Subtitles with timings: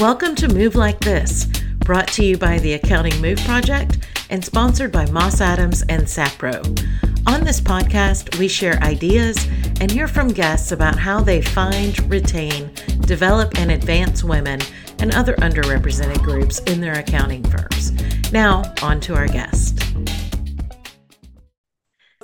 [0.00, 1.46] Welcome to Move Like This,
[1.78, 6.58] brought to you by the Accounting Move Project and sponsored by Moss Adams and Sapro.
[7.28, 9.46] On this podcast, we share ideas
[9.80, 12.72] and hear from guests about how they find, retain,
[13.02, 14.60] develop, and advance women
[14.98, 17.92] and other underrepresented groups in their accounting firms.
[18.32, 19.78] Now, on to our guest.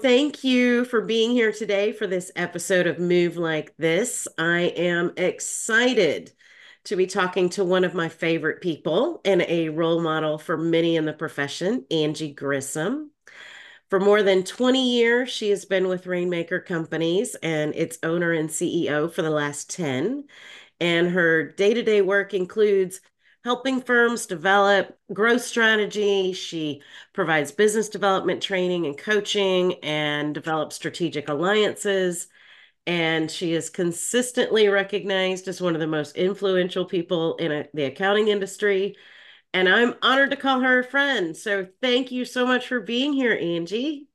[0.00, 4.26] Thank you for being here today for this episode of Move Like This.
[4.36, 6.32] I am excited
[6.84, 10.96] to be talking to one of my favorite people and a role model for many
[10.96, 13.10] in the profession, Angie Grissom.
[13.90, 18.48] For more than 20 years, she has been with Rainmaker Companies and its owner and
[18.48, 20.24] CEO for the last 10.
[20.80, 23.00] And her day to day work includes
[23.44, 26.32] helping firms develop growth strategy.
[26.32, 32.28] She provides business development training and coaching and develops strategic alliances
[32.90, 37.84] and she is consistently recognized as one of the most influential people in a, the
[37.84, 38.96] accounting industry.
[39.54, 41.36] And I'm honored to call her a friend.
[41.36, 44.08] So thank you so much for being here, Angie.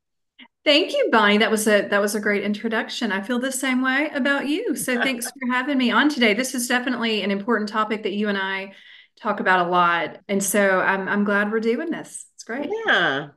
[0.62, 1.38] Thank you, Bonnie.
[1.38, 3.12] That was a that was a great introduction.
[3.12, 4.76] I feel the same way about you.
[4.76, 6.34] So thanks for having me on today.
[6.34, 8.74] This is definitely an important topic that you and I
[9.18, 10.18] talk about a lot.
[10.28, 12.26] And so I'm I'm glad we're doing this.
[12.34, 12.68] It's great.
[12.86, 13.28] Yeah.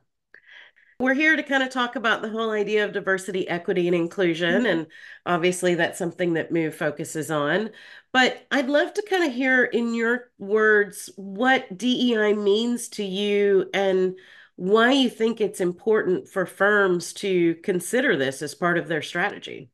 [1.00, 4.52] We're here to kind of talk about the whole idea of diversity, equity, and inclusion.
[4.52, 4.66] Mm-hmm.
[4.66, 4.86] And
[5.24, 7.70] obviously, that's something that MOVE focuses on.
[8.12, 13.70] But I'd love to kind of hear in your words what DEI means to you
[13.72, 14.18] and
[14.56, 19.70] why you think it's important for firms to consider this as part of their strategy.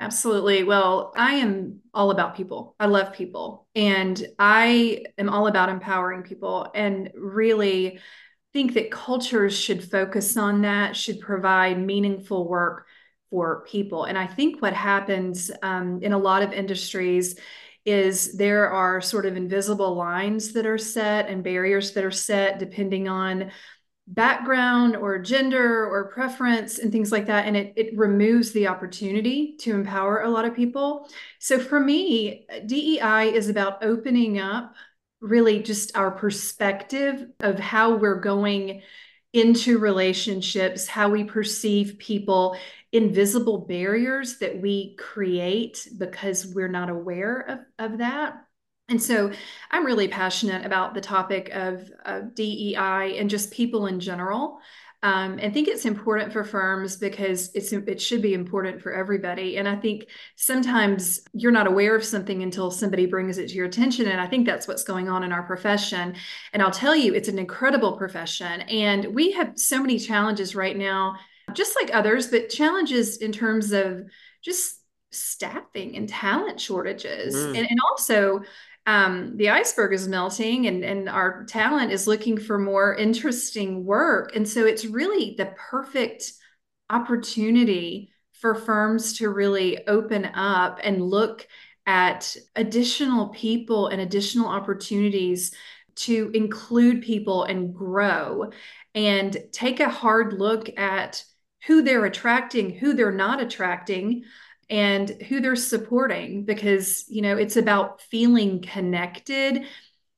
[0.00, 0.64] Absolutely.
[0.64, 2.74] Well, I am all about people.
[2.80, 3.68] I love people.
[3.76, 8.00] And I am all about empowering people and really
[8.52, 12.86] think that cultures should focus on that, should provide meaningful work
[13.30, 14.04] for people.
[14.04, 17.38] And I think what happens um, in a lot of industries
[17.84, 22.58] is there are sort of invisible lines that are set and barriers that are set
[22.58, 23.50] depending on
[24.06, 29.54] background or gender or preference and things like that and it, it removes the opportunity
[29.58, 31.06] to empower a lot of people
[31.38, 34.74] so for me dei is about opening up
[35.20, 38.82] really just our perspective of how we're going
[39.32, 42.56] into relationships, how we perceive people,
[42.92, 47.58] invisible barriers that we create because we're not aware of,
[47.92, 48.44] of that.
[48.88, 49.30] And so
[49.70, 54.60] I'm really passionate about the topic of, of DEI and just people in general.
[55.04, 59.56] Um, and think it's important for firms because it's it should be important for everybody.
[59.56, 63.66] And I think sometimes you're not aware of something until somebody brings it to your
[63.66, 64.08] attention.
[64.08, 66.16] And I think that's what's going on in our profession.
[66.52, 68.62] And I'll tell you, it's an incredible profession.
[68.62, 71.14] And we have so many challenges right now,
[71.52, 74.02] just like others, but challenges in terms of
[74.42, 74.78] just
[75.10, 77.56] staffing and talent shortages mm.
[77.56, 78.40] and, and also
[78.88, 84.34] um, the iceberg is melting and, and our talent is looking for more interesting work.
[84.34, 86.32] And so it's really the perfect
[86.88, 91.46] opportunity for firms to really open up and look
[91.84, 95.54] at additional people and additional opportunities
[95.96, 98.50] to include people and grow
[98.94, 101.22] and take a hard look at
[101.66, 104.24] who they're attracting, who they're not attracting,
[104.70, 109.64] and who they're supporting because you know it's about feeling connected.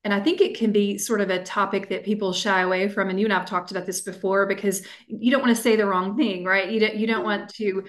[0.02, 3.10] And i think it can be sort of a topic that people shy away from.
[3.10, 5.86] And you and i've talked about this before because you don't want to say the
[5.86, 6.70] wrong thing right?
[6.70, 7.84] You don't you don't want to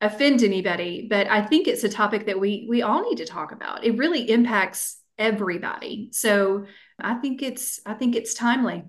[0.00, 1.06] offend anybody.
[1.08, 3.84] But i think it's a topic that we we all need to talk about.
[3.84, 6.08] It really impacts everybody.
[6.12, 6.66] So
[7.00, 8.84] i think it's i think it's timely.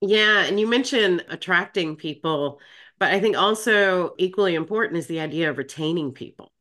[0.00, 0.44] Yeah.
[0.44, 2.60] And you mentioned attracting people
[2.98, 6.52] but I think also equally important is the idea of retaining people,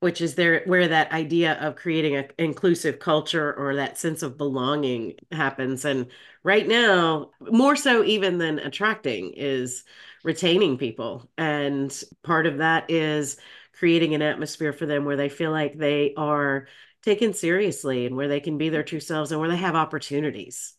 [0.00, 4.38] which is there where that idea of creating an inclusive culture or that sense of
[4.38, 5.84] belonging happens.
[5.84, 6.08] And
[6.42, 9.84] right now, more so even than attracting is
[10.24, 11.28] retaining people.
[11.38, 13.38] And part of that is
[13.72, 16.68] creating an atmosphere for them where they feel like they are
[17.02, 20.74] taken seriously and where they can be their true selves and where they have opportunities.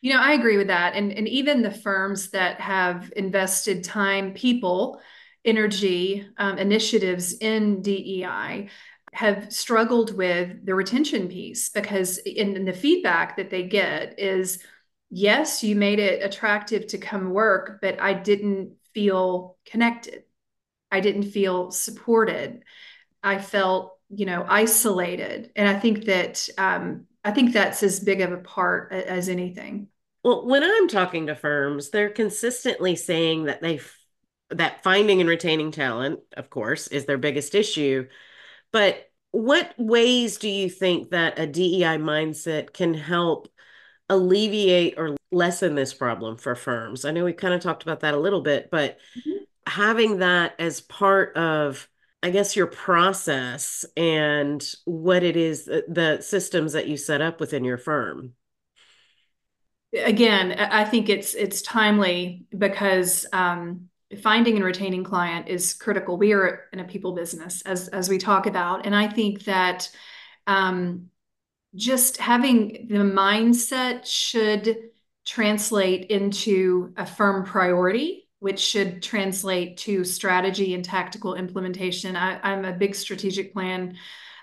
[0.00, 0.94] You know, I agree with that.
[0.94, 5.00] And, and even the firms that have invested time, people,
[5.44, 8.70] energy, um, initiatives in DEI
[9.12, 14.62] have struggled with the retention piece because in, in the feedback that they get is
[15.10, 20.22] yes, you made it attractive to come work, but I didn't feel connected.
[20.90, 22.62] I didn't feel supported.
[23.22, 25.50] I felt, you know, isolated.
[25.56, 29.88] And I think that um, I think that's as big of a part as anything.
[30.22, 33.80] Well, when I'm talking to firms, they're consistently saying that they
[34.50, 38.08] that finding and retaining talent, of course, is their biggest issue.
[38.72, 43.48] But what ways do you think that a DEI mindset can help
[44.08, 47.04] alleviate or lessen this problem for firms?
[47.04, 49.44] I know we kind of talked about that a little bit, but mm-hmm.
[49.66, 51.88] having that as part of
[52.22, 57.64] I guess your process and what it is the systems that you set up within
[57.64, 58.34] your firm.
[59.92, 63.88] Again, I think it's it's timely because um,
[64.22, 66.16] finding and retaining client is critical.
[66.16, 69.90] We are in a people business, as as we talk about, and I think that
[70.46, 71.06] um,
[71.74, 74.76] just having the mindset should
[75.24, 82.16] translate into a firm priority, which should translate to strategy and tactical implementation.
[82.16, 83.96] I, am a big strategic plan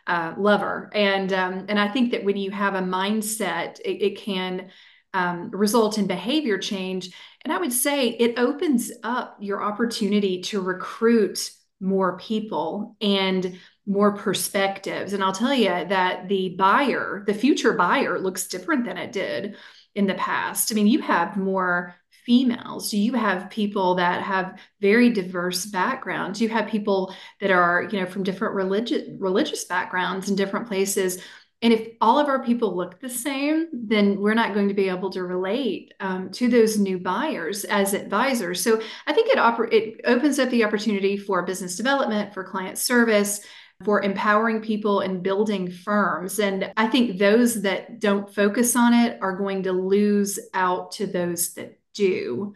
[0.08, 4.18] uh, lover, and um, and I think that when you have a mindset, it, it
[4.18, 4.70] can
[5.14, 7.10] um, result in behavior change.
[7.44, 14.16] And I would say it opens up your opportunity to recruit more people and more
[14.16, 15.14] perspectives.
[15.14, 19.56] And I'll tell you that the buyer, the future buyer, looks different than it did
[19.96, 20.72] in the past.
[20.72, 21.96] I mean, you have more
[22.28, 28.00] females you have people that have very diverse backgrounds you have people that are you
[28.00, 31.20] know from different religious religious backgrounds in different places
[31.62, 34.90] and if all of our people look the same, then we're not going to be
[34.90, 38.62] able to relate um, to those new buyers as advisors.
[38.62, 42.78] So I think it, oper- it opens up the opportunity for business development, for client
[42.78, 43.42] service,
[43.84, 46.40] for empowering people and building firms.
[46.40, 51.08] And I think those that don't focus on it are going to lose out to
[51.08, 52.54] those that do.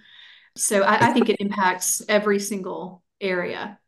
[0.55, 3.79] So I, I think it impacts every single area.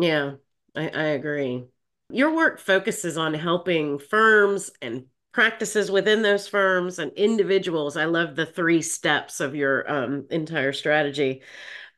[0.00, 0.32] Yeah,
[0.74, 1.64] I, I agree.
[2.10, 7.96] Your work focuses on helping firms and practices within those firms and individuals.
[7.96, 11.42] I love the three steps of your um, entire strategy.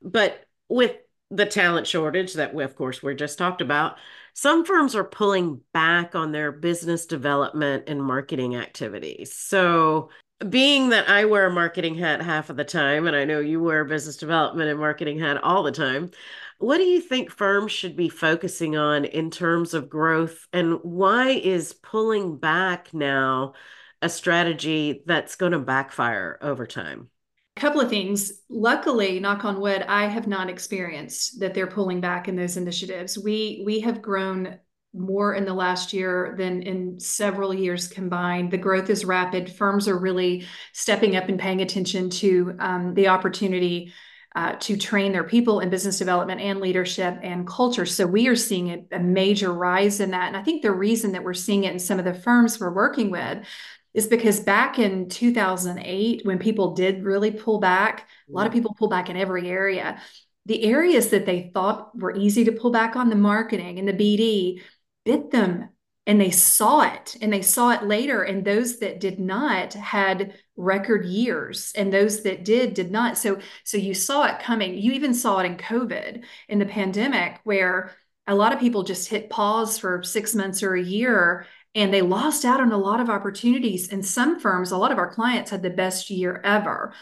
[0.02, 0.96] But with
[1.30, 3.96] the talent shortage that we, of course, we just talked about,
[4.34, 9.34] some firms are pulling back on their business development and marketing activities.
[9.34, 10.10] So,
[10.48, 13.62] being that I wear a marketing hat half of the time, and I know you
[13.62, 16.10] wear a business development and marketing hat all the time,
[16.58, 20.46] what do you think firms should be focusing on in terms of growth?
[20.52, 23.54] And why is pulling back now
[24.02, 27.10] a strategy that's going to backfire over time?
[27.56, 28.32] A couple of things.
[28.48, 33.18] Luckily, knock on wood, I have not experienced that they're pulling back in those initiatives.
[33.18, 34.58] We we have grown
[34.92, 38.50] more in the last year than in several years combined.
[38.50, 39.52] The growth is rapid.
[39.52, 43.92] Firms are really stepping up and paying attention to um, the opportunity
[44.34, 47.86] uh, to train their people in business development and leadership and culture.
[47.86, 50.28] So we are seeing a, a major rise in that.
[50.28, 52.72] And I think the reason that we're seeing it in some of the firms we're
[52.72, 53.44] working with
[53.92, 58.74] is because back in 2008, when people did really pull back, a lot of people
[58.78, 60.00] pull back in every area.
[60.46, 63.92] The areas that they thought were easy to pull back on the marketing and the
[63.92, 64.62] BD
[65.04, 65.70] bit them
[66.06, 70.34] and they saw it and they saw it later and those that did not had
[70.56, 73.16] record years and those that did did not.
[73.18, 74.76] So so you saw it coming.
[74.76, 77.92] You even saw it in covid in the pandemic where
[78.26, 82.02] a lot of people just hit pause for 6 months or a year and they
[82.02, 83.92] lost out on a lot of opportunities.
[83.92, 86.92] And some firms a lot of our clients had the best year ever.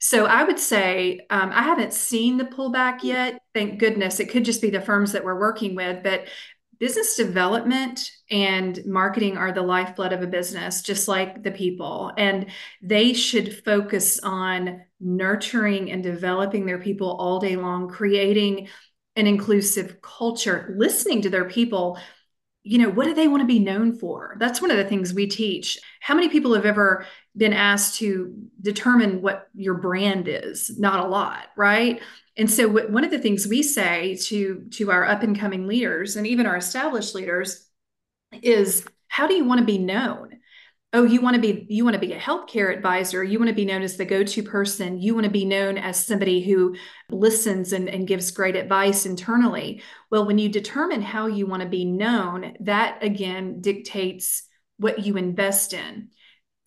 [0.00, 3.40] So I would say um, I haven't seen the pullback yet.
[3.54, 4.20] Thank goodness.
[4.20, 6.28] It could just be the firms that we're working with, but
[6.78, 12.12] business development and marketing are the lifeblood of a business, just like the people.
[12.16, 12.46] And
[12.82, 18.68] they should focus on nurturing and developing their people all day long, creating
[19.16, 21.98] an inclusive culture, listening to their people.
[22.64, 24.36] You know, what do they want to be known for?
[24.38, 25.78] That's one of the things we teach.
[26.00, 30.78] How many people have ever been asked to determine what your brand is?
[30.78, 32.00] Not a lot, right?
[32.36, 36.16] And so one of the things we say to to our up and coming leaders
[36.16, 37.66] and even our established leaders
[38.42, 40.37] is how do you want to be known?
[40.94, 43.54] Oh, you want to be you want to be a healthcare advisor, you want to
[43.54, 46.76] be known as the go-to person, you want to be known as somebody who
[47.10, 49.82] listens and, and gives great advice internally.
[50.10, 54.44] Well, when you determine how you want to be known, that again dictates
[54.78, 56.08] what you invest in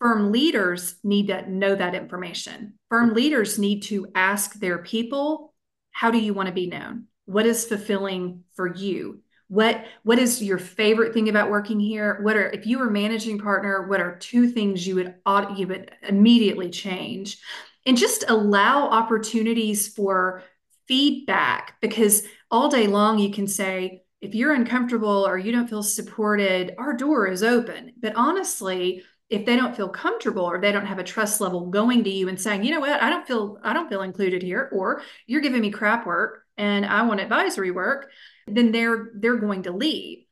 [0.02, 2.74] firm leaders need to know that information.
[2.90, 5.54] Firm leaders need to ask their people
[5.92, 7.04] how do you want to be known?
[7.26, 9.20] What is fulfilling for you?
[9.52, 12.20] What what is your favorite thing about working here?
[12.22, 15.14] What are if you were managing partner, what are two things you would
[15.58, 17.38] you would immediately change?
[17.84, 20.42] And just allow opportunities for
[20.88, 25.82] feedback because all day long you can say if you're uncomfortable or you don't feel
[25.82, 27.92] supported, our door is open.
[28.00, 32.04] But honestly, if they don't feel comfortable or they don't have a trust level going
[32.04, 34.70] to you and saying, you know what, I don't feel I don't feel included here,
[34.72, 38.10] or you're giving me crap work and I want advisory work,
[38.46, 40.24] then they're they're going to leave.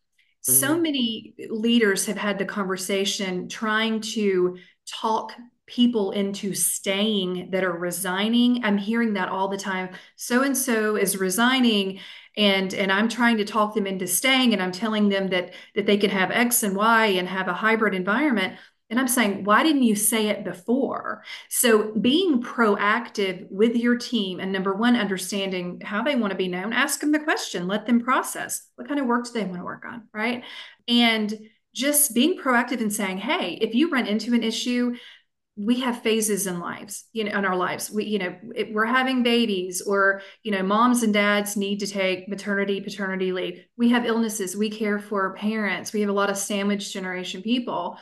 [0.43, 0.83] So mm-hmm.
[0.83, 5.33] many leaders have had the conversation trying to talk
[5.67, 8.65] people into staying that are resigning.
[8.65, 9.91] I'm hearing that all the time.
[10.17, 12.01] So and so is resigning
[12.37, 15.87] and and I'm trying to talk them into staying and I'm telling them that that
[15.87, 18.55] they can have X and Y and have a hybrid environment.
[18.91, 21.23] And I'm saying, why didn't you say it before?
[21.49, 26.49] So, being proactive with your team and number one, understanding how they want to be
[26.49, 29.59] known, ask them the question, let them process what kind of work do they want
[29.59, 30.43] to work on, right?
[30.89, 31.33] And
[31.73, 34.97] just being proactive and saying, hey, if you run into an issue,
[35.57, 38.35] we have phases in lives you know in our lives we you know
[38.71, 43.65] we're having babies or you know moms and dads need to take maternity paternity leave
[43.77, 47.99] we have illnesses we care for parents we have a lot of sandwich generation people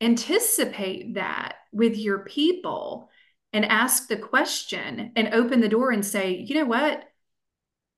[0.00, 3.10] anticipate that with your people
[3.52, 7.04] and ask the question and open the door and say you know what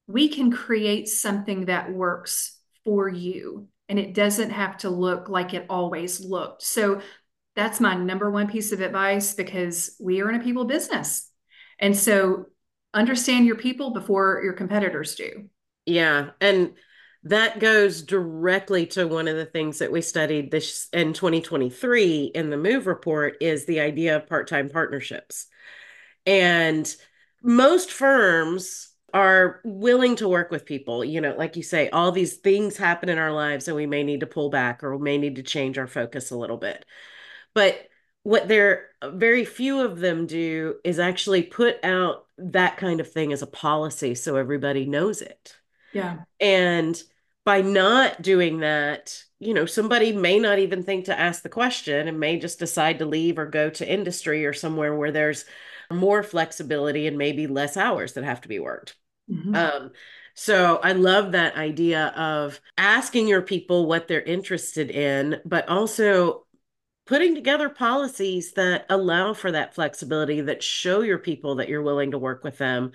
[0.07, 5.53] we can create something that works for you and it doesn't have to look like
[5.53, 7.01] it always looked so
[7.57, 11.31] that's my number one piece of advice because we are in a people business.
[11.79, 12.47] And so
[12.95, 15.49] understand your people before your competitors do.
[15.87, 16.31] Yeah.
[16.41, 16.73] And
[17.25, 22.51] that goes directly to one of the things that we studied this in 2023 in
[22.51, 25.47] the move report is the idea of part-time partnerships.
[26.25, 26.93] And
[27.43, 31.05] most firms are willing to work with people.
[31.05, 34.03] You know, like you say, all these things happen in our lives and we may
[34.03, 36.85] need to pull back or we may need to change our focus a little bit.
[37.55, 37.87] But
[38.23, 43.33] what there very few of them do is actually put out that kind of thing
[43.33, 45.57] as a policy so everybody knows it.
[45.93, 46.19] Yeah.
[46.41, 47.01] And
[47.45, 52.07] by not doing that, you know, somebody may not even think to ask the question
[52.07, 55.45] and may just decide to leave or go to industry or somewhere where there's
[55.91, 58.97] more flexibility and maybe less hours that have to be worked.
[59.31, 59.55] Mm-hmm.
[59.55, 59.91] Um,
[60.35, 66.47] so I love that idea of asking your people what they're interested in, but also
[67.07, 72.13] putting together policies that allow for that flexibility that show your people that you're willing
[72.13, 72.93] to work with them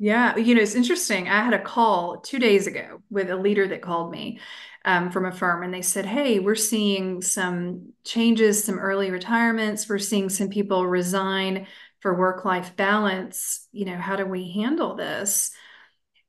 [0.00, 3.68] yeah you know it's interesting i had a call two days ago with a leader
[3.68, 4.40] that called me
[4.84, 9.88] um, from a firm and they said hey we're seeing some changes some early retirements
[9.88, 11.66] we're seeing some people resign
[12.00, 15.52] for work life balance you know how do we handle this?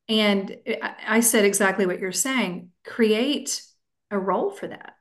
[0.09, 0.57] And
[1.07, 3.63] i said exactly what you're saying create
[4.11, 4.95] a role for that.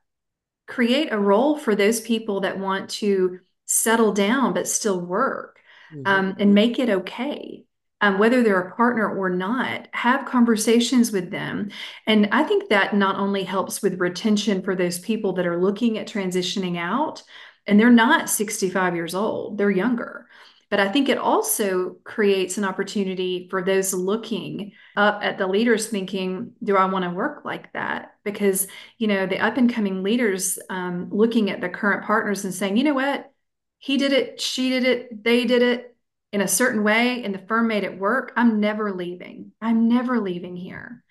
[0.67, 5.59] Create a role for those people that want to settle down but still work
[5.93, 6.07] mm-hmm.
[6.07, 7.65] um, and make it okay
[8.01, 11.69] um, whether they're a partner or not have conversations with them
[12.07, 15.97] and i think that not only helps with retention for those people that are looking
[15.97, 17.23] at transitioning out
[17.67, 20.27] and they're not 65 years old they're younger
[20.71, 25.87] but I think it also creates an opportunity for those looking up at the leaders
[25.87, 28.13] thinking, do I want to work like that?
[28.23, 28.67] Because,
[28.97, 32.77] you know, the up and coming leaders um, looking at the current partners and saying,
[32.77, 33.33] you know what?
[33.79, 35.90] He did it, she did it, they did it
[36.31, 38.31] in a certain way and the firm made it work.
[38.35, 39.51] I'm never leaving.
[39.61, 41.03] I'm never leaving here.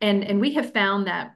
[0.00, 1.34] And, and we have found that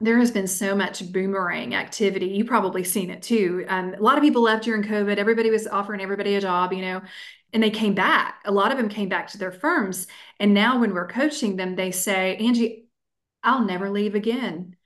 [0.00, 2.26] there has been so much boomerang activity.
[2.26, 3.64] You probably seen it too.
[3.68, 5.16] Um, a lot of people left during COVID.
[5.16, 7.02] Everybody was offering everybody a job, you know,
[7.52, 8.40] and they came back.
[8.44, 10.08] A lot of them came back to their firms.
[10.40, 12.86] And now when we're coaching them, they say, Angie,
[13.44, 14.76] I'll never leave again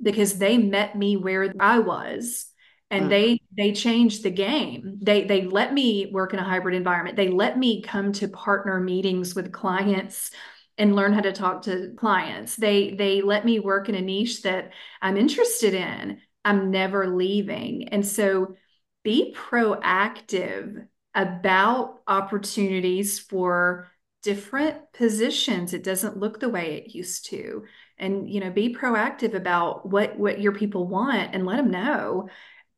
[0.00, 2.46] because they met me where I was
[2.90, 3.08] and uh.
[3.08, 7.28] they they changed the game they they let me work in a hybrid environment they
[7.28, 10.30] let me come to partner meetings with clients
[10.78, 12.56] and learn how to talk to clients.
[12.56, 16.20] They they let me work in a niche that I'm interested in.
[16.44, 17.88] I'm never leaving.
[17.88, 18.56] And so
[19.02, 23.88] be proactive about opportunities for
[24.22, 25.72] different positions.
[25.72, 27.64] It doesn't look the way it used to.
[27.98, 32.28] And you know, be proactive about what what your people want and let them know.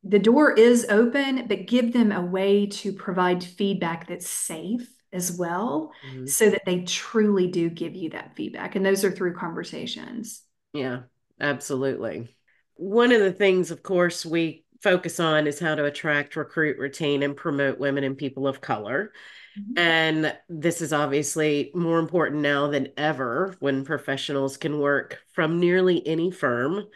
[0.04, 5.32] The door is open, but give them a way to provide feedback that's safe as
[5.32, 6.26] well mm-hmm.
[6.26, 11.00] so that they truly do give you that feedback and those are through conversations yeah
[11.40, 12.34] absolutely
[12.74, 17.22] one of the things of course we focus on is how to attract recruit retain
[17.22, 19.12] and promote women and people of color
[19.58, 19.78] mm-hmm.
[19.78, 26.06] and this is obviously more important now than ever when professionals can work from nearly
[26.06, 26.86] any firm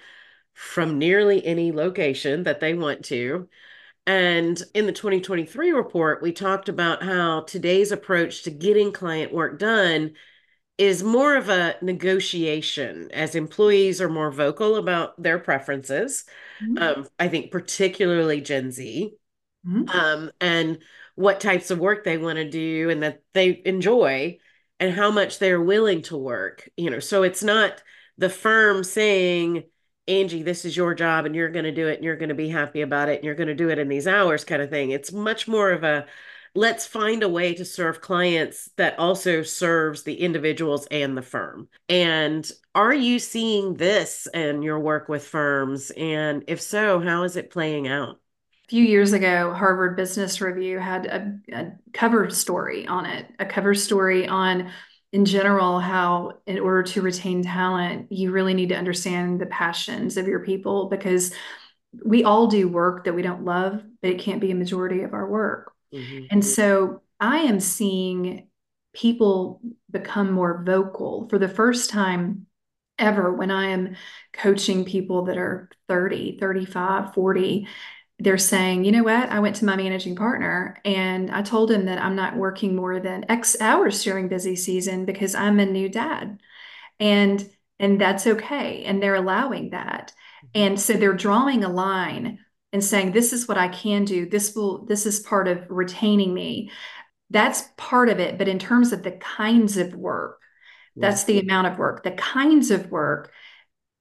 [0.55, 3.49] from nearly any location that they want to
[4.07, 9.59] and in the 2023 report, we talked about how today's approach to getting client work
[9.59, 10.15] done
[10.77, 16.25] is more of a negotiation as employees are more vocal about their preferences.
[16.61, 16.79] Mm-hmm.
[16.79, 19.15] Um, I think, particularly Gen Z,
[19.65, 19.89] mm-hmm.
[19.89, 20.79] um, and
[21.15, 24.39] what types of work they want to do and that they enjoy
[24.81, 26.69] and how much they're willing to work.
[26.77, 27.81] You know, so it's not
[28.19, 29.65] the firm saying,
[30.09, 32.35] Angie, this is your job and you're going to do it and you're going to
[32.35, 34.71] be happy about it and you're going to do it in these hours kind of
[34.71, 34.91] thing.
[34.91, 36.07] It's much more of a
[36.55, 41.69] let's find a way to serve clients that also serves the individuals and the firm.
[41.89, 45.91] And are you seeing this in your work with firms?
[45.97, 48.17] And if so, how is it playing out?
[48.67, 53.47] A few years ago, Harvard Business Review had a, a cover story on it, a
[53.47, 54.71] cover story on
[55.12, 60.16] in general how in order to retain talent you really need to understand the passions
[60.16, 61.35] of your people because
[62.04, 65.12] we all do work that we don't love but it can't be a majority of
[65.12, 66.25] our work mm-hmm.
[66.31, 68.49] and so i am seeing
[68.95, 72.47] people become more vocal for the first time
[72.99, 73.97] ever when i am
[74.33, 77.69] coaching people that are 30 35 40
[78.23, 79.31] they're saying, you know what?
[79.31, 83.00] I went to my managing partner and I told him that I'm not working more
[83.00, 86.38] than X hours during busy season because I'm a new dad.
[87.00, 87.50] And
[87.81, 88.85] and that's okay.
[88.85, 90.12] And they're allowing that.
[90.45, 90.47] Mm-hmm.
[90.55, 92.38] And so they're drawing a line
[92.73, 94.29] and saying, this is what I can do.
[94.29, 96.71] This will, this is part of retaining me.
[97.29, 98.38] That's part of it.
[98.38, 100.38] But in terms of the kinds of work,
[100.95, 102.05] that's the amount of work.
[102.05, 103.33] The kinds of work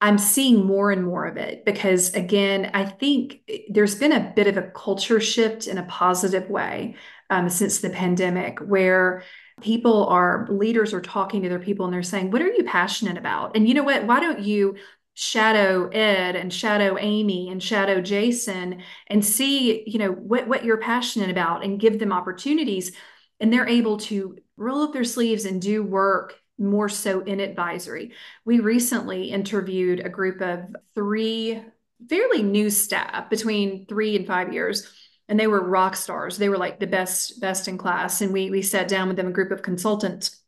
[0.02, 4.48] I'm seeing more and more of it because, again, I think there's been a bit
[4.48, 6.96] of a culture shift in a positive way
[7.30, 9.24] um, since the pandemic where
[9.62, 13.18] people are, leaders are talking to their people and they're saying, What are you passionate
[13.18, 13.56] about?
[13.56, 14.06] And you know what?
[14.06, 14.76] Why don't you?
[15.14, 20.78] shadow ed and shadow amy and shadow jason and see you know what what you're
[20.78, 22.94] passionate about and give them opportunities
[23.42, 28.12] and they're able to roll up their sleeves and do work more so in advisory.
[28.46, 31.62] We recently interviewed a group of three
[32.10, 34.92] fairly new staff between three and five years
[35.28, 36.38] and they were rock stars.
[36.38, 39.28] They were like the best best in class and we we sat down with them
[39.28, 40.40] a group of consultants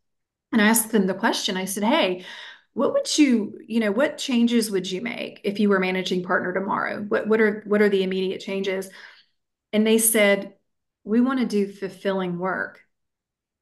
[0.52, 1.58] and i asked them the question.
[1.58, 2.26] I said hey
[2.74, 6.54] what would you you know what changes would you make if you were managing partner
[6.54, 7.02] tomorrow?
[7.02, 8.90] What what are what are the immediate changes?
[9.72, 10.54] And they said
[11.04, 12.82] we want to do fulfilling work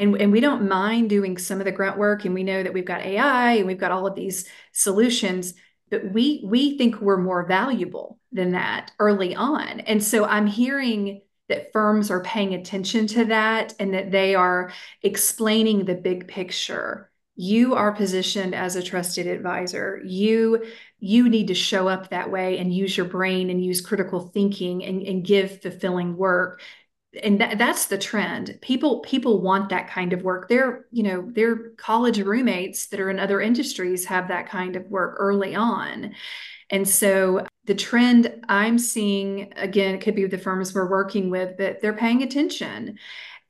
[0.01, 2.73] and, and we don't mind doing some of the grunt work and we know that
[2.73, 5.53] we've got ai and we've got all of these solutions
[5.91, 9.81] but we we think we're more valuable than that early on.
[9.81, 14.71] And so i'm hearing that firms are paying attention to that and that they are
[15.03, 17.11] explaining the big picture.
[17.35, 20.01] You are positioned as a trusted advisor.
[20.05, 20.63] You
[20.99, 24.85] you need to show up that way and use your brain and use critical thinking
[24.85, 26.61] and, and give fulfilling work
[27.21, 28.57] and that, that's the trend.
[28.61, 30.47] People people want that kind of work.
[30.47, 34.85] Their you know their college roommates that are in other industries have that kind of
[34.85, 36.15] work early on.
[36.69, 41.55] And so the trend i'm seeing again it could be the firms we're working with
[41.57, 42.97] that they're paying attention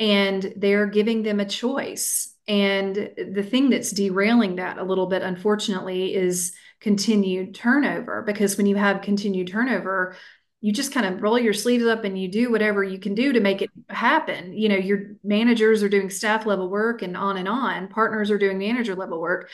[0.01, 2.33] and they're giving them a choice.
[2.47, 8.65] And the thing that's derailing that a little bit unfortunately is continued turnover because when
[8.65, 10.15] you have continued turnover
[10.61, 13.33] you just kind of roll your sleeves up and you do whatever you can do
[13.33, 14.53] to make it happen.
[14.53, 18.37] You know, your managers are doing staff level work and on and on, partners are
[18.37, 19.49] doing manager level work.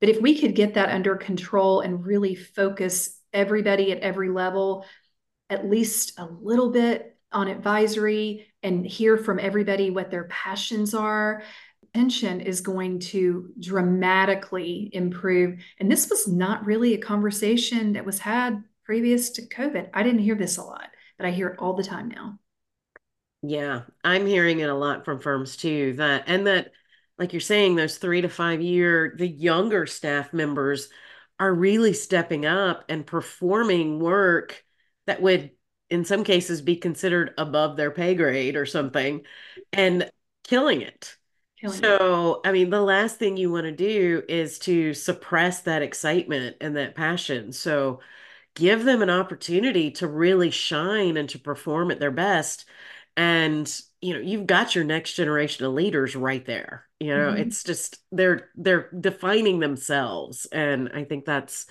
[0.00, 4.86] But if we could get that under control and really focus everybody at every level,
[5.50, 11.42] at least a little bit on advisory and hear from everybody what their passions are,
[11.92, 15.60] pension is going to dramatically improve.
[15.78, 19.90] And this was not really a conversation that was had previous to COVID.
[19.92, 22.38] I didn't hear this a lot, but I hear it all the time now.
[23.42, 25.94] Yeah, I'm hearing it a lot from firms too.
[25.94, 26.70] That and that,
[27.18, 30.88] like you're saying, those three to five year, the younger staff members
[31.38, 34.64] are really stepping up and performing work
[35.06, 35.50] that would,
[35.90, 39.22] in some cases, be considered above their pay grade or something,
[39.72, 40.10] and
[40.44, 41.16] killing it.
[41.60, 42.48] Killing so, it.
[42.48, 46.76] I mean, the last thing you want to do is to suppress that excitement and
[46.76, 47.52] that passion.
[47.52, 48.00] So,
[48.56, 52.64] give them an opportunity to really shine and to perform at their best.
[53.16, 56.86] And you know you've got your next generation of leaders right there.
[56.98, 57.42] You know mm-hmm.
[57.42, 60.46] it's just they're they're defining themselves.
[60.50, 61.66] And i think that's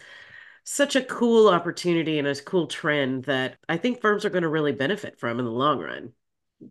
[0.64, 4.50] such a cool opportunity and a cool trend that i think firms are going to
[4.50, 6.14] really benefit from in the long run.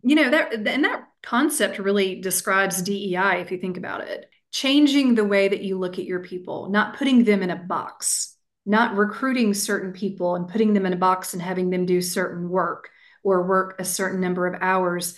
[0.03, 4.29] You know that and that concept really describes dei if you think about it.
[4.51, 8.34] Changing the way that you look at your people not putting them in a box
[8.65, 12.49] not recruiting certain people and putting them in a box and having them do certain
[12.49, 12.89] work
[13.23, 15.15] or work a certain number of hours.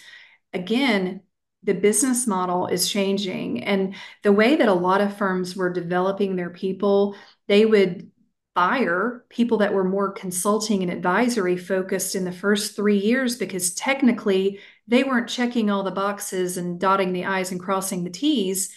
[0.54, 1.22] Again,
[1.64, 3.64] the business model is changing.
[3.64, 7.16] And the way that a lot of firms were developing their people,
[7.48, 8.12] they would
[8.56, 13.74] fire people that were more consulting and advisory focused in the first three years because
[13.76, 18.74] technically they weren't checking all the boxes and dotting the I's and crossing the T's,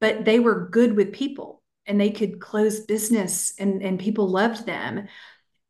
[0.00, 4.66] but they were good with people and they could close business and, and people loved
[4.66, 5.08] them.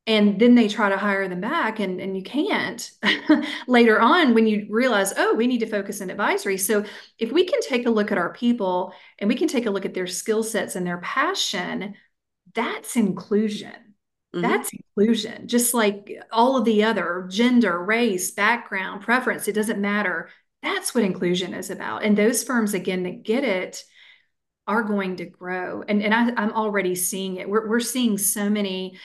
[0.05, 2.91] And then they try to hire them back and, and you can't
[3.69, 6.59] later on when you realize oh we need to focus in advisory.
[6.59, 6.85] So
[7.19, 9.85] if we can take a look at our people and we can take a look
[9.85, 11.95] at their skill sets and their passion
[12.55, 13.73] that's inclusion.
[14.35, 14.41] Mm-hmm.
[14.41, 20.31] that's inclusion just like all of the other gender race background preference it doesn't matter.
[20.63, 22.03] That's what inclusion is about.
[22.05, 23.85] And those firms again that get it
[24.67, 28.49] are going to grow and, and I, i'm already seeing it we're, we're seeing so
[28.49, 28.97] many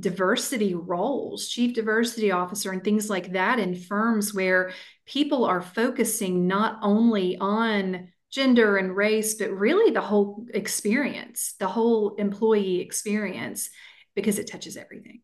[0.00, 4.72] diversity roles, chief diversity officer, and things like that in firms where
[5.06, 11.68] people are focusing not only on gender and race, but really the whole experience, the
[11.68, 13.70] whole employee experience,
[14.14, 15.22] because it touches everything.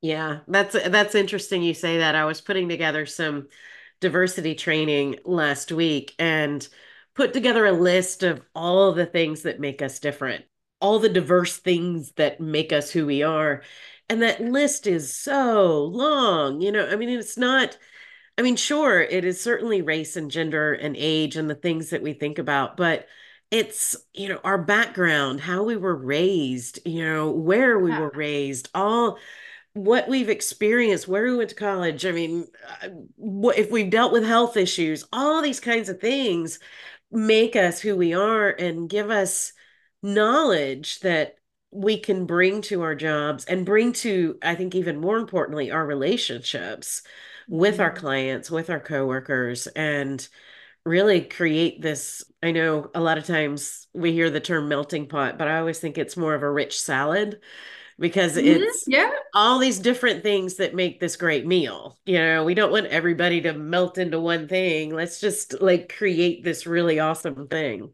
[0.00, 2.14] Yeah, that's that's interesting you say that.
[2.14, 3.48] I was putting together some
[4.00, 6.66] diversity training last week and
[7.18, 10.44] put together a list of all the things that make us different
[10.80, 13.62] all the diverse things that make us who we are.
[14.08, 16.60] And that list is so long.
[16.60, 17.76] You know, I mean, it's not,
[18.36, 22.02] I mean, sure, it is certainly race and gender and age and the things that
[22.02, 23.06] we think about, but
[23.50, 28.00] it's, you know, our background, how we were raised, you know, where we yeah.
[28.00, 29.18] were raised, all
[29.72, 32.04] what we've experienced, where we went to college.
[32.04, 32.46] I mean,
[32.82, 32.88] uh,
[33.56, 36.58] if we've dealt with health issues, all these kinds of things
[37.10, 39.52] make us who we are and give us
[40.02, 41.36] knowledge that
[41.70, 45.84] we can bring to our jobs and bring to i think even more importantly our
[45.84, 47.02] relationships
[47.48, 47.82] with mm-hmm.
[47.82, 50.28] our clients with our coworkers and
[50.84, 55.36] really create this i know a lot of times we hear the term melting pot
[55.36, 57.40] but i always think it's more of a rich salad
[57.98, 58.62] because mm-hmm.
[58.62, 62.72] it's yeah all these different things that make this great meal you know we don't
[62.72, 67.90] want everybody to melt into one thing let's just like create this really awesome thing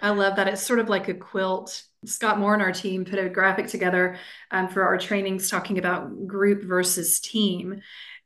[0.00, 0.48] I love that.
[0.48, 1.82] It's sort of like a quilt.
[2.06, 4.16] Scott Moore and our team put a graphic together
[4.50, 7.82] um, for our trainings talking about group versus team.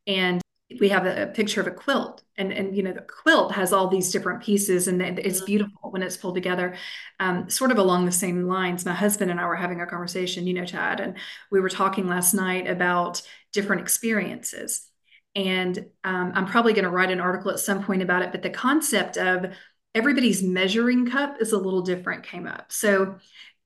[0.06, 0.40] And
[0.80, 3.72] we have a, a, picture of a quilt and and you know the quilt has
[3.72, 5.46] all these different pieces and it's mm-hmm.
[5.46, 6.74] beautiful when it's pulled together
[7.20, 10.46] um, sort of along the same lines my husband and i were having a conversation
[10.46, 11.16] you know chad and
[11.50, 13.20] we were talking last night about
[13.52, 14.88] different experiences
[15.34, 18.42] and um, i'm probably going to write an article at some point about it but
[18.42, 19.46] the concept of
[19.94, 22.72] everybody's measuring cup is a little different came up.
[22.72, 23.16] So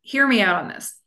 [0.02, 0.97] hear me out on this.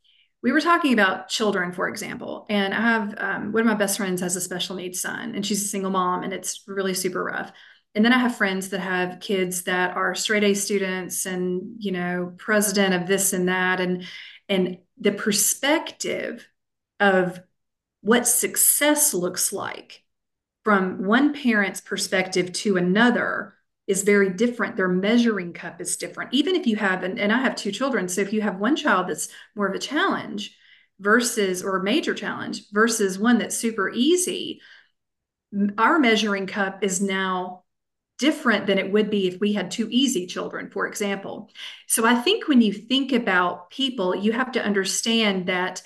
[0.43, 3.97] We were talking about children, for example, and I have um, one of my best
[3.97, 7.23] friends has a special needs son, and she's a single mom, and it's really super
[7.23, 7.51] rough.
[7.93, 11.91] And then I have friends that have kids that are straight A students, and you
[11.91, 14.05] know, president of this and that, and
[14.49, 16.47] and the perspective
[16.99, 17.39] of
[18.01, 20.03] what success looks like
[20.63, 23.55] from one parent's perspective to another
[23.91, 24.75] is very different.
[24.75, 26.33] Their measuring cup is different.
[26.33, 28.75] Even if you have, and, and I have two children, so if you have one
[28.75, 30.55] child that's more of a challenge
[30.99, 34.61] versus, or a major challenge versus one that's super easy,
[35.77, 37.63] our measuring cup is now
[38.17, 41.49] different than it would be if we had two easy children, for example.
[41.87, 45.81] So I think when you think about people, you have to understand that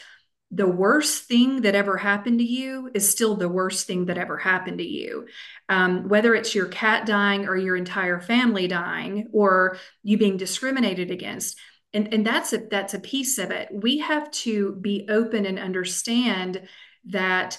[0.52, 4.38] the worst thing that ever happened to you is still the worst thing that ever
[4.38, 5.28] happened to you.
[5.70, 11.10] Um, whether it's your cat dying or your entire family dying or you being discriminated
[11.10, 11.58] against.
[11.94, 13.70] And, and that's a that's a piece of it.
[13.72, 16.68] We have to be open and understand
[17.06, 17.58] that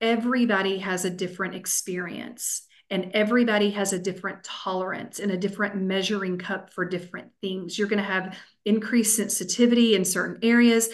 [0.00, 6.38] everybody has a different experience and everybody has a different tolerance and a different measuring
[6.38, 7.78] cup for different things.
[7.78, 10.90] You're going to have increased sensitivity in certain areas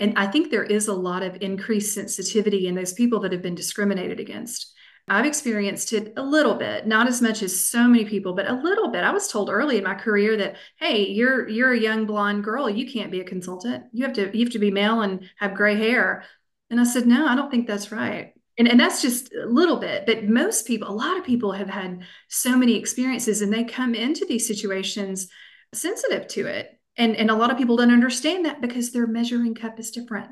[0.00, 3.42] and I think there is a lot of increased sensitivity in those people that have
[3.42, 4.72] been discriminated against.
[5.06, 8.54] I've experienced it a little bit, not as much as so many people, but a
[8.54, 9.04] little bit.
[9.04, 12.70] I was told early in my career that, hey, you're you're a young blonde girl,
[12.70, 13.84] you can't be a consultant.
[13.92, 16.24] You have to you have to be male and have gray hair.
[16.70, 18.32] And I said, no, I don't think that's right.
[18.56, 21.68] And, and that's just a little bit, but most people, a lot of people have
[21.68, 25.28] had so many experiences and they come into these situations
[25.72, 29.54] sensitive to it and and a lot of people don't understand that because their measuring
[29.54, 30.30] cup is different.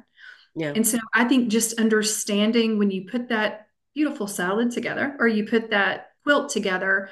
[0.55, 0.73] Yeah.
[0.75, 5.47] And so i think just understanding when you put that beautiful salad together or you
[5.47, 7.09] put that quilt together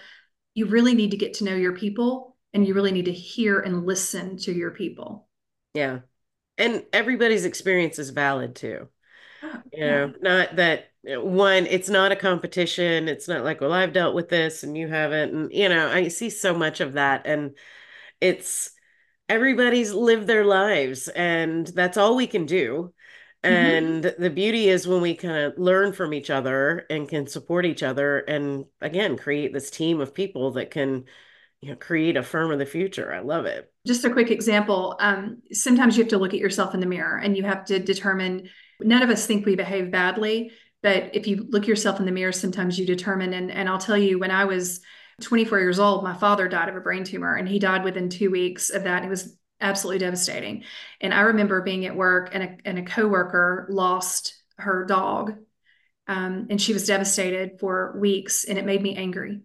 [0.55, 3.61] you really need to get to know your people and you really need to hear
[3.61, 5.29] and listen to your people.
[5.75, 6.01] Yeah.
[6.59, 8.89] And everybody's experience is valid too.
[9.43, 10.13] Oh, you know yeah.
[10.21, 13.09] not that one it's not a competition.
[13.09, 15.35] It's not like well i've dealt with this and you haven't.
[15.35, 17.57] And you know i see so much of that and
[18.21, 18.73] it's
[19.31, 22.93] everybody's lived their lives and that's all we can do
[23.43, 23.55] mm-hmm.
[23.55, 24.23] and mm-hmm.
[24.23, 27.83] the beauty is when we kind of learn from each other and can support each
[27.83, 31.05] other and again create this team of people that can
[31.61, 33.13] you know, create a firm of the future.
[33.13, 33.71] I love it.
[33.87, 34.97] Just a quick example.
[34.99, 37.79] Um, sometimes you have to look at yourself in the mirror and you have to
[37.79, 38.49] determine
[38.81, 42.33] none of us think we behave badly, but if you look yourself in the mirror,
[42.33, 43.35] sometimes you determine.
[43.35, 44.81] And, and I'll tell you, when I was
[45.21, 48.31] 24 years old, my father died of a brain tumor and he died within two
[48.31, 49.05] weeks of that.
[49.05, 50.65] It was absolutely devastating.
[51.01, 55.37] And I remember being at work and a, and a coworker lost her dog
[56.07, 59.41] um, and she was devastated for weeks and it made me angry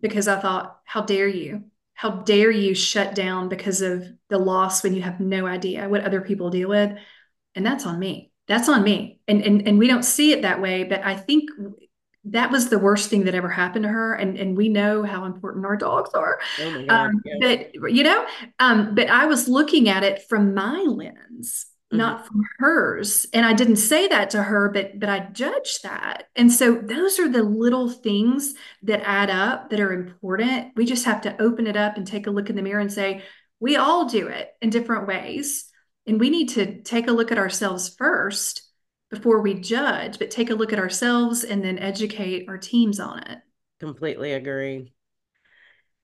[0.00, 1.64] because I thought, how dare you?
[1.94, 6.04] How dare you shut down because of the loss when you have no idea what
[6.04, 6.98] other people deal with?
[7.54, 8.32] And that's on me.
[8.48, 9.20] That's on me.
[9.28, 11.48] And and and we don't see it that way, but I think
[12.26, 14.14] that was the worst thing that ever happened to her.
[14.14, 16.40] And and we know how important our dogs are.
[16.60, 17.68] Oh um, yes.
[17.74, 18.26] But you know,
[18.58, 21.98] um, but I was looking at it from my lens mm-hmm.
[21.98, 26.24] not from hers and i didn't say that to her but but i judged that
[26.36, 31.04] and so those are the little things that add up that are important we just
[31.04, 33.22] have to open it up and take a look in the mirror and say
[33.60, 35.66] we all do it in different ways
[36.06, 38.62] and we need to take a look at ourselves first
[39.10, 43.18] before we judge but take a look at ourselves and then educate our teams on
[43.24, 43.38] it.
[43.80, 44.92] Completely agree.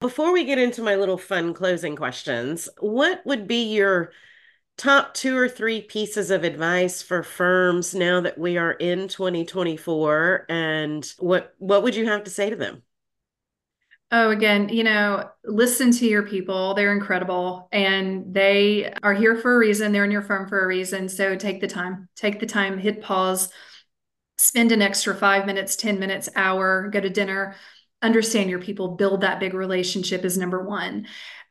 [0.00, 4.12] Before we get into my little fun closing questions what would be your
[4.80, 10.46] top two or three pieces of advice for firms now that we are in 2024
[10.48, 12.82] and what what would you have to say to them
[14.12, 16.74] Oh, again, you know, listen to your people.
[16.74, 19.92] They're incredible and they are here for a reason.
[19.92, 21.08] They're in your firm for a reason.
[21.08, 23.52] So take the time, take the time, hit pause,
[24.36, 27.54] spend an extra five minutes, 10 minutes, hour, go to dinner,
[28.02, 31.06] understand your people, build that big relationship is number one.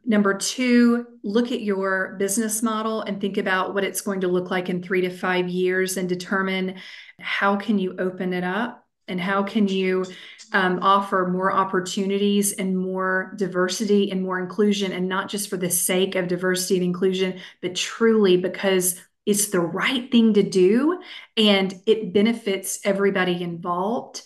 [0.05, 4.51] Number two, look at your business model and think about what it's going to look
[4.51, 6.75] like in three to five years and determine
[7.21, 10.05] how can you open it up and how can you
[10.53, 15.69] um, offer more opportunities and more diversity and more inclusion and not just for the
[15.69, 20.99] sake of diversity and inclusion but truly because it's the right thing to do
[21.37, 24.23] and it benefits everybody involved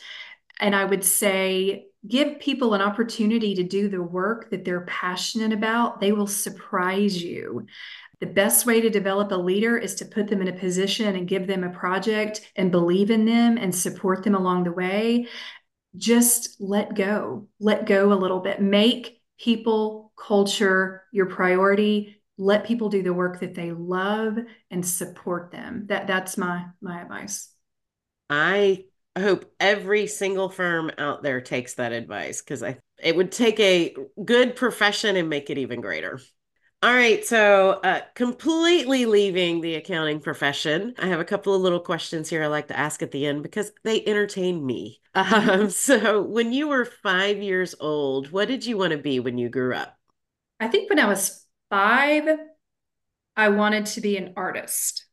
[0.60, 5.54] and i would say give people an opportunity to do the work that they're passionate
[5.54, 7.66] about, they will surprise you.
[8.20, 11.28] The best way to develop a leader is to put them in a position and
[11.28, 15.28] give them a project and believe in them and support them along the way.
[15.96, 18.62] Just let go, let go a little bit.
[18.62, 22.22] Make people, culture your priority.
[22.38, 24.38] Let people do the work that they love
[24.72, 25.86] and support them.
[25.88, 27.50] That that's my my advice.
[28.30, 33.32] I I hope every single firm out there takes that advice because I it would
[33.32, 36.19] take a good profession and make it even greater.
[36.82, 41.80] All right, so uh, completely leaving the accounting profession, I have a couple of little
[41.80, 44.99] questions here I like to ask at the end because they entertain me.
[45.15, 49.38] Um, so, when you were five years old, what did you want to be when
[49.38, 49.95] you grew up?
[50.60, 52.23] I think when I was five,
[53.36, 55.06] I wanted to be an artist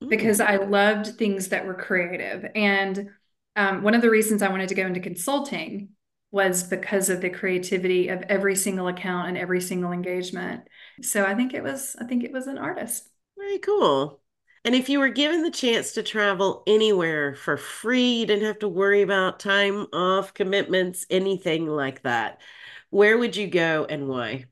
[0.00, 0.08] mm.
[0.08, 2.46] because I loved things that were creative.
[2.54, 3.10] And
[3.56, 5.90] um, one of the reasons I wanted to go into consulting
[6.30, 10.62] was because of the creativity of every single account and every single engagement.
[11.02, 13.08] So I think it was I think it was an artist.
[13.36, 14.20] Very cool.
[14.64, 18.58] And if you were given the chance to travel anywhere for free, you didn't have
[18.60, 22.40] to worry about time off, commitments, anything like that,
[22.90, 24.44] where would you go and why?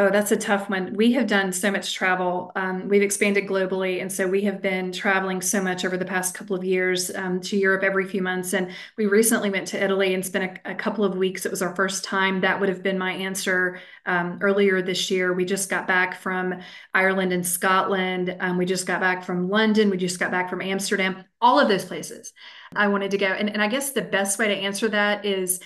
[0.00, 0.94] Oh, that's a tough one.
[0.94, 2.52] We have done so much travel.
[2.54, 4.00] Um, we've expanded globally.
[4.00, 7.40] And so we have been traveling so much over the past couple of years um,
[7.40, 8.52] to Europe every few months.
[8.52, 11.44] And we recently went to Italy and spent a, a couple of weeks.
[11.44, 12.42] It was our first time.
[12.42, 15.32] That would have been my answer um, earlier this year.
[15.32, 16.60] We just got back from
[16.94, 18.36] Ireland and Scotland.
[18.38, 19.90] Um, we just got back from London.
[19.90, 22.32] We just got back from Amsterdam, all of those places
[22.72, 23.26] I wanted to go.
[23.26, 25.58] And, and I guess the best way to answer that is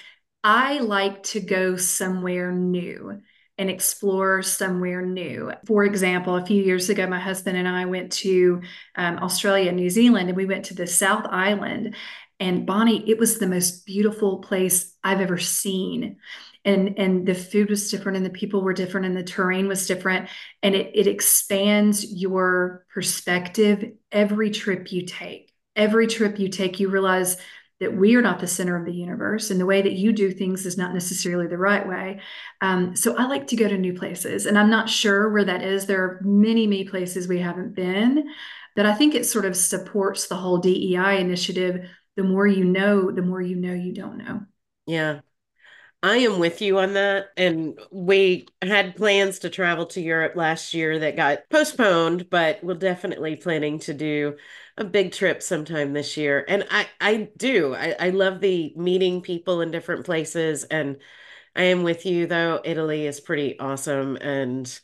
[0.42, 3.20] I like to go somewhere new
[3.58, 5.52] and explore somewhere new.
[5.66, 8.62] For example, a few years ago, my husband and I went to
[8.96, 11.94] um, Australia, and New Zealand, and we went to the South Island.
[12.40, 16.16] And Bonnie, it was the most beautiful place I've ever seen.
[16.64, 19.88] And, and the food was different and the people were different and the terrain was
[19.88, 20.28] different
[20.62, 26.88] and it, it expands your perspective every trip you take every trip you take you
[26.88, 27.36] realize
[27.82, 30.30] that we are not the center of the universe and the way that you do
[30.30, 32.20] things is not necessarily the right way.
[32.60, 35.62] Um, so I like to go to new places and I'm not sure where that
[35.62, 35.86] is.
[35.86, 38.28] There are many, many places we haven't been
[38.76, 41.88] that I think it sort of supports the whole DEI initiative.
[42.16, 44.42] The more you know, the more you know you don't know.
[44.86, 45.20] Yeah.
[46.04, 47.28] I am with you on that.
[47.36, 52.74] And we had plans to travel to Europe last year that got postponed, but we're
[52.74, 54.36] definitely planning to do
[54.76, 56.44] a big trip sometime this year.
[56.48, 57.74] And I, I do.
[57.74, 60.98] I, I love the meeting people in different places and
[61.56, 62.60] I am with you though.
[62.64, 64.80] Italy is pretty awesome and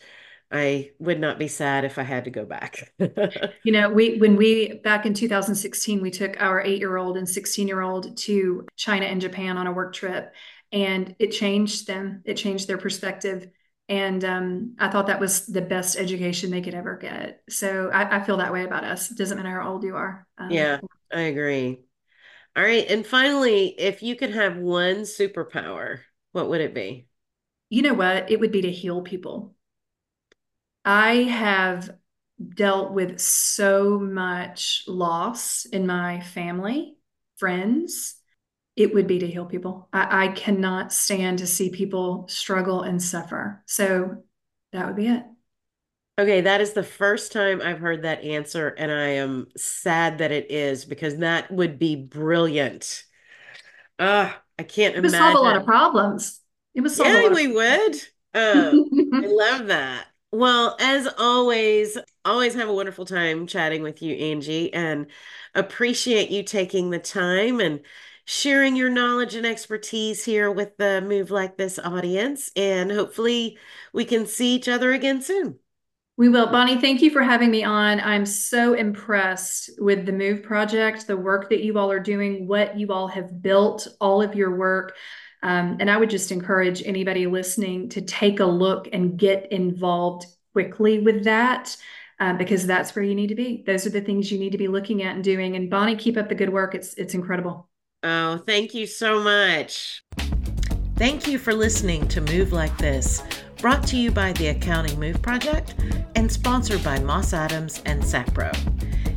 [0.51, 2.93] I would not be sad if I had to go back.
[2.99, 8.67] you know, we when we back in 2016 we took our 8-year-old and 16-year-old to
[8.77, 10.35] China and Japan on a work trip
[10.73, 12.23] and it changed them.
[12.25, 13.49] It changed their perspective
[13.89, 17.43] and um, I thought that was the best education they could ever get.
[17.49, 19.11] So I, I feel that way about us.
[19.11, 20.27] It doesn't matter how old you are.
[20.37, 20.81] Um, yeah,
[21.13, 21.81] I agree.
[22.55, 22.87] All right.
[22.89, 26.01] And finally, if you could have one superpower,
[26.33, 27.07] what would it be?
[27.71, 28.31] You know what?
[28.31, 29.55] It would be to heal people.
[30.89, 31.91] I have
[32.55, 36.97] dealt with so much loss in my family,
[37.37, 38.15] friends.
[38.75, 39.91] It would be to heal people.
[39.93, 43.63] I, I cannot stand to see people struggle and suffer.
[43.67, 44.23] So
[44.73, 45.25] that would be it.
[46.19, 50.33] Okay, that is the first time I've heard that answer, and I am sad that
[50.33, 53.05] it is because that would be brilliant.
[53.99, 54.97] Ah, uh, I can't imagine.
[54.97, 55.35] it would imagine.
[55.35, 56.41] solve a lot of problems.
[56.75, 57.95] It was solve yeah, we would.
[58.33, 60.07] Um, I love that.
[60.31, 65.07] Well, as always, always have a wonderful time chatting with you, Angie, and
[65.55, 67.81] appreciate you taking the time and
[68.27, 72.51] sharing your knowledge and expertise here with the Move Like This audience.
[72.55, 73.57] And hopefully,
[73.95, 75.61] we can see each other again soon.
[76.19, 76.49] We will.
[76.49, 77.99] Bonnie, thank you for having me on.
[78.01, 82.79] I'm so impressed with the Move project, the work that you all are doing, what
[82.79, 84.95] you all have built, all of your work.
[85.43, 90.27] Um, and I would just encourage anybody listening to take a look and get involved
[90.53, 91.77] quickly with that.
[92.21, 93.63] Uh, because that's where you need to be.
[93.65, 95.55] Those are the things you need to be looking at and doing.
[95.55, 96.75] And Bonnie, keep up the good work.
[96.75, 97.69] It's it's incredible.
[98.03, 100.03] Oh, thank you so much.
[100.97, 103.23] Thank you for listening to Move Like This
[103.59, 105.75] brought to you by the Accounting Move Project
[106.15, 108.53] and sponsored by Moss Adams and SAPRO.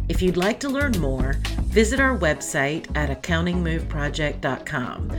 [0.09, 5.11] If you'd like to learn more, visit our website at accountingmoveproject.com.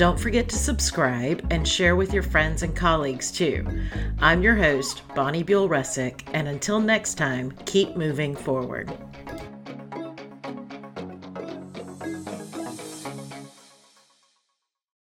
[0.00, 3.66] Don't forget to subscribe and share with your friends and colleagues too.
[4.18, 8.90] I'm your host, Bonnie Buol Ruszczyk, and until next time, keep moving forward.